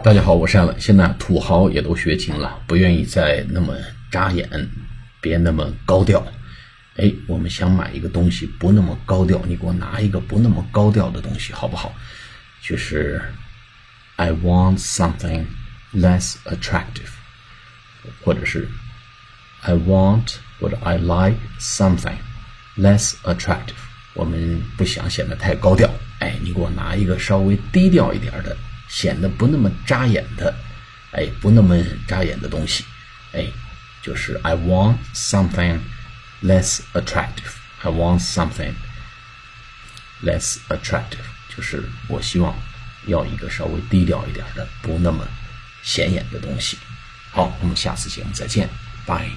[0.00, 0.80] 大家好，我是艾伦。
[0.80, 3.76] 现在土豪也都学精了，不愿意再那么
[4.10, 4.48] 扎眼，
[5.20, 6.26] 别那么高调。
[6.96, 11.94] 哎，我们想买一个东西不那么高调，你给我拿一个不那么高调的东西好不好？
[12.62, 13.22] 就是
[14.16, 15.44] I want something
[15.94, 17.12] less attractive，
[18.24, 18.66] 或者是
[19.60, 22.16] I want 或者 I like something
[22.78, 23.76] less attractive。
[24.14, 28.56] 我们不想显得太高调，哎，你给我拿一个稍微低调一点的。
[28.92, 30.54] 显得不那么扎眼的，
[31.12, 31.74] 哎，不那么
[32.06, 32.84] 扎眼的东西，
[33.32, 33.46] 哎，
[34.02, 35.80] 就是 I want something
[36.42, 37.54] less attractive.
[37.80, 38.74] I want something
[40.22, 42.54] less attractive，就是我希望
[43.06, 45.26] 要一个稍微低调一点的，不那么
[45.82, 46.76] 显眼的东西。
[47.30, 48.68] 好，我们下次节目再见，
[49.06, 49.30] 拜。